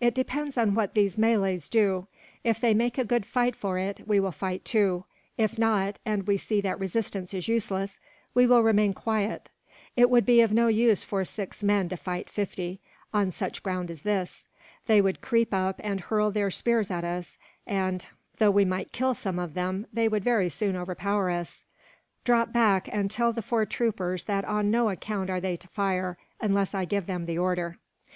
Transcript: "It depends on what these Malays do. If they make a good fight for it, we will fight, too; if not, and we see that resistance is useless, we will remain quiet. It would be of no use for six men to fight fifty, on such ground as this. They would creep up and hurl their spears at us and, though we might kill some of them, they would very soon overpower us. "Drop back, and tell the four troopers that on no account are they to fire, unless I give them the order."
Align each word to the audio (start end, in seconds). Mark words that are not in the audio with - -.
"It 0.00 0.16
depends 0.16 0.58
on 0.58 0.74
what 0.74 0.94
these 0.94 1.16
Malays 1.16 1.68
do. 1.68 2.08
If 2.42 2.58
they 2.60 2.74
make 2.74 2.98
a 2.98 3.04
good 3.04 3.24
fight 3.24 3.54
for 3.54 3.78
it, 3.78 4.00
we 4.04 4.18
will 4.18 4.32
fight, 4.32 4.64
too; 4.64 5.04
if 5.38 5.60
not, 5.60 6.00
and 6.04 6.26
we 6.26 6.38
see 6.38 6.60
that 6.62 6.80
resistance 6.80 7.32
is 7.32 7.46
useless, 7.46 8.00
we 8.34 8.48
will 8.48 8.64
remain 8.64 8.94
quiet. 8.94 9.48
It 9.94 10.10
would 10.10 10.26
be 10.26 10.40
of 10.40 10.50
no 10.52 10.66
use 10.66 11.04
for 11.04 11.24
six 11.24 11.62
men 11.62 11.88
to 11.90 11.96
fight 11.96 12.28
fifty, 12.28 12.80
on 13.14 13.30
such 13.30 13.62
ground 13.62 13.92
as 13.92 14.02
this. 14.02 14.48
They 14.88 15.00
would 15.00 15.20
creep 15.20 15.54
up 15.54 15.80
and 15.84 16.00
hurl 16.00 16.32
their 16.32 16.50
spears 16.50 16.90
at 16.90 17.04
us 17.04 17.38
and, 17.64 18.04
though 18.38 18.50
we 18.50 18.64
might 18.64 18.90
kill 18.90 19.14
some 19.14 19.38
of 19.38 19.54
them, 19.54 19.86
they 19.92 20.08
would 20.08 20.24
very 20.24 20.48
soon 20.48 20.74
overpower 20.74 21.30
us. 21.30 21.62
"Drop 22.24 22.52
back, 22.52 22.88
and 22.92 23.08
tell 23.08 23.32
the 23.32 23.40
four 23.40 23.64
troopers 23.66 24.24
that 24.24 24.44
on 24.46 24.68
no 24.72 24.88
account 24.90 25.30
are 25.30 25.40
they 25.40 25.56
to 25.58 25.68
fire, 25.68 26.18
unless 26.40 26.74
I 26.74 26.86
give 26.86 27.06
them 27.06 27.26
the 27.26 27.38
order." 27.38 27.78